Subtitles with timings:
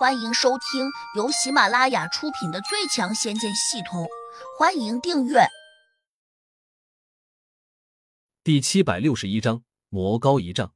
[0.00, 4.04] 欢迎收听由喜马拉雅出品的《最强仙剑系统》，
[4.58, 5.40] 欢迎订阅。
[8.42, 10.74] 第七百六十一章，魔高一丈，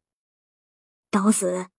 [1.10, 1.70] 找死！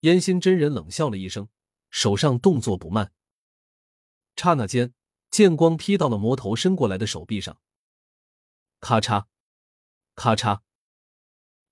[0.00, 1.48] 烟心真人冷笑了一声，
[1.90, 3.12] 手上动作不慢，
[4.34, 4.92] 刹那间，
[5.30, 7.60] 剑光劈到了魔头伸过来的手臂上，
[8.80, 9.26] 咔嚓，
[10.16, 10.62] 咔嚓，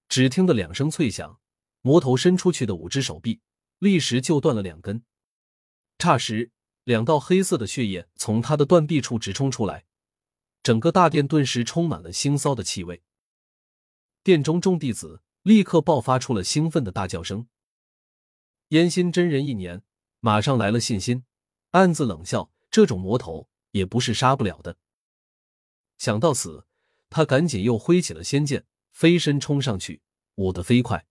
[0.08, 1.40] 只听得两声脆响，
[1.80, 3.40] 魔头伸出去的五只手臂
[3.80, 5.02] 立时就断了两根。
[5.98, 6.52] 霎时，
[6.84, 9.86] 两道黑色的血液从他的断臂处直冲出来，
[10.62, 13.02] 整个大殿顿时充满了腥臊的气味。
[14.22, 17.48] 殿中众弟子立刻爆发出了兴奋的大叫声。
[18.68, 19.82] 烟心真人一年，
[20.20, 21.24] 马上来了信心，
[21.70, 24.76] 暗自冷笑：这种魔头也不是杀不了的。
[25.96, 26.66] 想到此，
[27.08, 30.02] 他赶紧又挥起了仙剑，飞身冲上去，
[30.34, 31.06] 舞得飞快。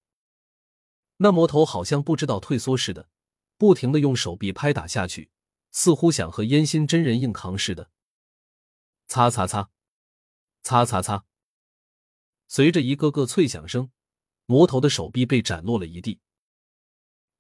[1.21, 3.09] 那魔头好像不知道退缩似的，
[3.57, 5.29] 不停的用手臂拍打下去，
[5.71, 7.91] 似乎想和烟心真人硬扛似的。
[9.07, 9.69] 擦擦擦，
[10.63, 11.25] 擦擦擦，
[12.47, 13.91] 随着一个个脆响声，
[14.45, 16.21] 魔头的手臂被斩落了一地。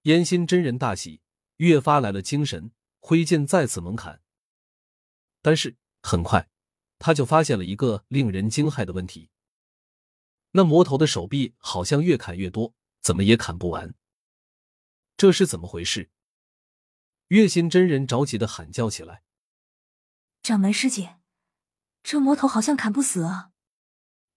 [0.03, 1.21] 烟心真人大喜，
[1.57, 4.21] 越发来了精神，挥剑再次猛砍。
[5.41, 6.49] 但是很快，
[6.97, 9.29] 他就发现了一个令人惊骇的问题：
[10.51, 13.95] 那魔头的手臂好像越砍越多，怎么也砍不完。
[15.17, 16.09] 这是怎么回事？
[17.27, 19.23] 月心真人着急的喊叫起来
[20.41, 21.19] ：“掌门师姐，
[22.01, 23.51] 这魔头好像砍不死啊！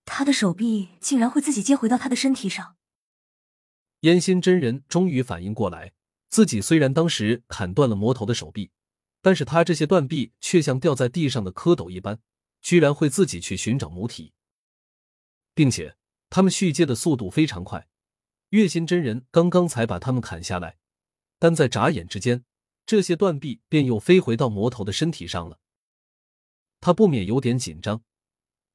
[0.05, 2.77] 他的手臂竟然会自己接回到他的身体上。”
[4.01, 5.93] 烟心真人终于反应过来，
[6.29, 8.73] 自己虽然当时砍断了魔头的手臂，
[9.21, 12.21] 但是他这些断臂却像掉在地上的蝌蚪一般，
[12.61, 14.35] 居然会自己去寻找母体，
[15.55, 15.97] 并且
[16.29, 17.89] 他们续接的速度非常快。
[18.53, 20.79] 月心真人刚刚才把他们砍下来，
[21.39, 22.45] 但在眨眼之间，
[22.87, 25.59] 这些断臂便又飞回到魔头的身体上了。
[26.81, 28.03] 他不免有点紧张，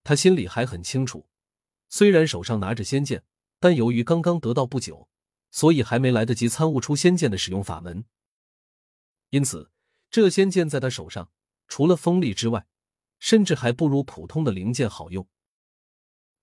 [0.03, 1.27] 他心里还很清楚，
[1.89, 3.23] 虽然手上拿着仙剑，
[3.59, 5.07] 但由于刚刚得到不久。
[5.49, 8.03] 所以还没来得及参悟出仙剑的使用法门，
[9.29, 9.71] 因此
[10.11, 11.31] 这仙剑在他手上，
[11.69, 12.67] 除了锋利之外，
[13.17, 15.25] 甚至还不如普通的灵剑好用。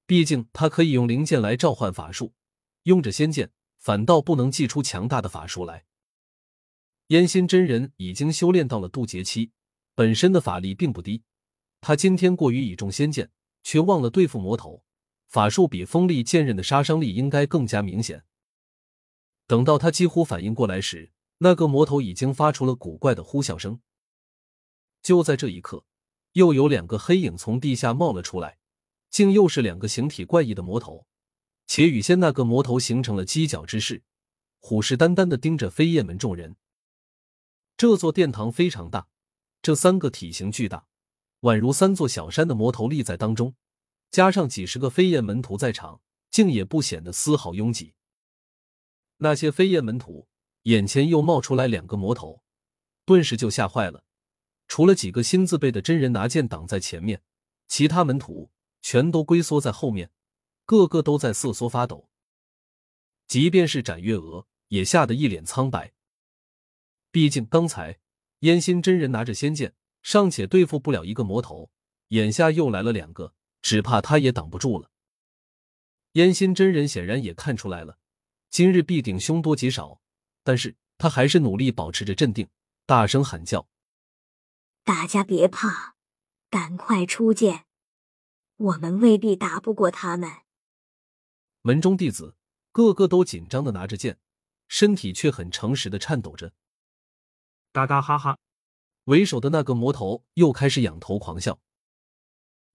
[0.06, 2.32] 毕竟他可以用灵剑来召唤法术，
[2.84, 5.84] 用着仙剑反倒不能祭出强大的法术来。
[7.08, 9.50] 烟心真人已经修炼到了渡劫期，
[9.94, 11.22] 本身的法力并不低，
[11.82, 13.30] 他今天过于倚重仙剑，
[13.62, 14.82] 却忘了对付魔头，
[15.28, 18.24] 法术比锋利剑刃的杀伤力应该更加明显。
[19.46, 23.80] 等到他几乎反应过来时，那个魔头已经发出了古怪的呼啸声。
[25.02, 25.84] 就在这一刻，
[26.32, 28.58] 又有两个黑影从地下冒了出来，
[29.10, 31.06] 竟又是两个形体怪异的魔头，
[31.66, 34.02] 且与先那个魔头形成了犄角之势，
[34.60, 36.56] 虎视眈眈的盯着飞燕门众人。
[37.76, 39.08] 这座殿堂非常大，
[39.60, 40.86] 这三个体型巨大，
[41.40, 43.54] 宛如三座小山的魔头立在当中，
[44.10, 47.94] 加上几十个飞燕门徒在场，竟也不显得丝毫拥挤。
[49.18, 50.28] 那些飞燕门徒
[50.62, 52.42] 眼前又冒出来两个魔头，
[53.04, 54.04] 顿时就吓坏了。
[54.66, 57.22] 除了几个新自备的真人拿剑挡在前面，
[57.68, 58.50] 其他门徒
[58.80, 60.10] 全都龟缩在后面，
[60.64, 62.08] 个个都在瑟缩发抖。
[63.26, 65.92] 即便是展月娥也吓得一脸苍白。
[67.10, 67.98] 毕竟刚才
[68.40, 71.70] 燕心真人拿着仙剑尚且对付不了一个魔头，
[72.08, 74.90] 眼下又来了两个，只怕他也挡不住了。
[76.12, 77.98] 燕心真人显然也看出来了。
[78.50, 80.00] 今日必定凶多吉少，
[80.42, 82.48] 但是他还是努力保持着镇定，
[82.86, 83.66] 大声喊叫
[84.84, 85.96] ：“大家别怕，
[86.50, 87.64] 赶快出剑，
[88.56, 90.30] 我们未必打不过他们。”
[91.66, 92.36] 门中弟子
[92.72, 94.18] 个个都紧张的拿着剑，
[94.68, 96.52] 身体却很诚实的颤抖着。
[97.72, 98.38] 嘎嘎哈哈，
[99.04, 101.58] 为首的那个魔头又开始仰头狂笑：“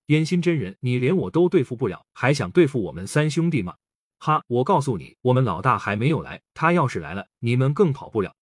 [0.07, 3.77] 烟心真人，你连我都对付不了，还想对付我们三兄弟吗？”
[4.17, 4.43] 哈！
[4.47, 8.35] 我告诉你，我们老大还没有来，他要是来了，你们更跑不了。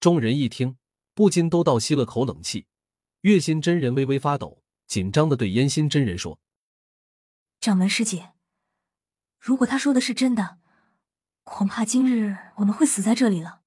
[0.00, 0.76] 众人一听，
[1.14, 2.66] 不禁都倒吸了口冷气。
[3.22, 6.38] 月心真人微微发抖，紧张的对烟心真人说
[7.58, 8.32] ：“掌门师姐，
[9.38, 10.58] 如果他说的是真的，
[11.44, 13.62] 恐怕今日我们会死在这里了。”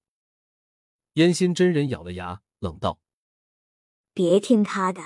[1.16, 3.00] 烟心真人咬了牙，冷道
[4.14, 5.02] ：“别听他的，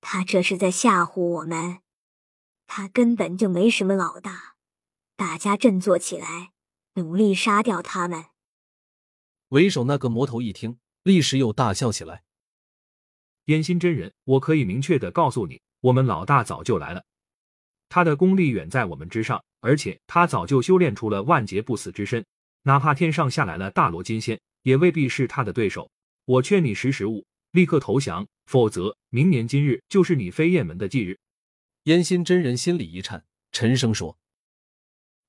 [0.00, 1.80] 他这是在吓唬我们，
[2.66, 4.56] 他根本就没什么老大。”
[5.14, 6.52] 大家振作起来，
[6.94, 8.24] 努力杀掉他们！
[9.48, 12.24] 为首那个魔头一听，立时又大笑起来。
[13.44, 17.04] 烟心真人，我可以明确的告诉你，我们老大早就来了，
[17.88, 22.24] 他的功力远在我们之上，而且他早就修炼出了万劫不死之身，
[22.62, 25.88] 哪怕天上下来了大罗金仙，也未必是他的对手。
[26.24, 31.16] 我劝你识时务，立刻投降，否则明年今日就是你飞燕门的忌日。
[31.84, 34.18] 燕心真人心里一颤，沉声说：“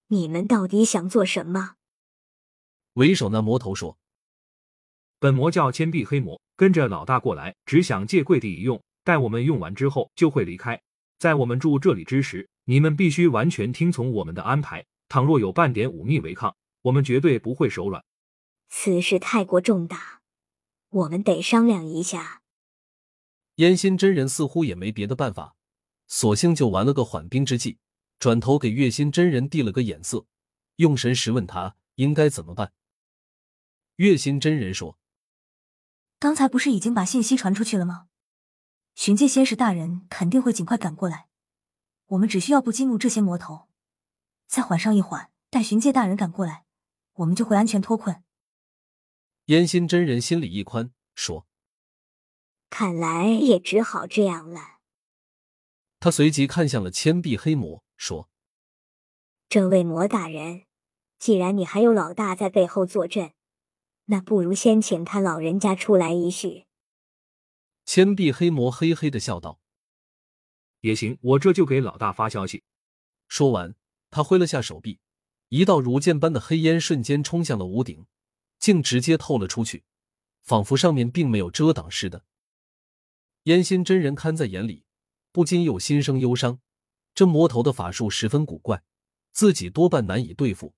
[0.10, 1.76] 你们到底想做什么？”
[2.94, 3.98] 为首那魔头说
[5.20, 8.84] ：“本魔叫千臂黑魔，跟着老大过来，只想借跪地一用。
[9.04, 10.82] 待我们用完之后，就会离开。
[11.20, 14.86] 在我们住这里之时，你们必须完全听从我们的安排。
[15.10, 18.04] 倘若有半点忤逆违抗，我们绝对不会手软。
[18.70, 20.22] 此事太过重大，
[20.90, 22.42] 我们得商量一下。”
[23.58, 25.56] 燕心真人似乎也没别的办法。
[26.08, 27.78] 索性就玩了个缓兵之计，
[28.18, 30.26] 转头给月心真人递了个眼色，
[30.78, 32.74] 用神识问他应该怎么办。
[33.98, 34.98] 月心真人说
[36.20, 38.08] ：“刚才不是已经把信息传出去了吗？
[38.96, 41.28] 巡界仙使大人肯定会尽快赶过来，
[42.14, 43.68] 我们只需要不激怒这些魔头，
[44.46, 46.66] 再缓上一缓，待巡界大人赶过来，
[47.14, 48.24] 我们就会安全脱困。”
[49.46, 51.48] 烟心真人心里一宽，说
[52.70, 54.80] ：“看来也只好这样了。”
[56.00, 58.30] 他随即看向了千臂黑魔，说
[59.50, 60.66] ：“这位魔大人，
[61.18, 63.34] 既然你还有老大在背后坐镇，
[64.06, 66.68] 那不如先请他老人家出来一叙。”
[67.86, 69.60] 千臂黑魔嘿嘿的笑道
[70.84, 72.64] ：“也行，我这就给老大发消息。”
[73.28, 73.76] 说完，
[74.10, 75.00] 他挥了下手臂，
[75.50, 78.06] 一道如箭般的黑烟瞬间冲向了屋顶，
[78.60, 79.84] 竟直接透了出去，
[80.42, 82.26] 仿佛上面并没有遮挡似的。
[83.44, 84.84] 烟心真人看在眼里。
[85.32, 86.60] 不禁又心生忧伤，
[87.16, 88.84] 这魔头的法术十分古怪，
[89.32, 90.76] 自己多半难以对付。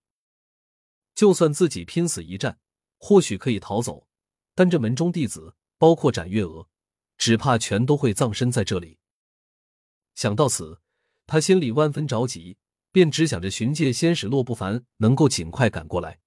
[1.13, 2.57] 就算自己拼死一战，
[2.97, 4.07] 或许可以逃走，
[4.53, 6.69] 但这门中弟子，包括展月娥，
[7.17, 8.97] 只怕全都会葬身在这里。
[10.15, 10.79] 想到此，
[11.27, 12.57] 他心里万分着急，
[12.91, 16.19] 便只想着寻界仙使洛不凡能够尽快赶过来。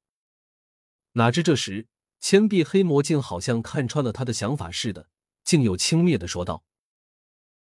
[1.13, 1.89] 哪知这时，
[2.21, 5.09] 千臂黑魔竟好像看穿了他的想法似的，
[5.43, 6.63] 竟又轻蔑的说道。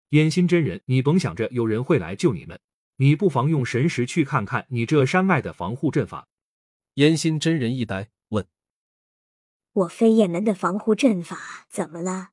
[0.09, 2.59] 烟心真人，你甭想着有人会来救你们，
[2.97, 6.27] 你不妨用神识去看看你这山脉的防护阵法。
[6.95, 8.47] 烟心真人一呆，问
[9.73, 12.32] ：“我飞燕门的防护阵法怎么了？”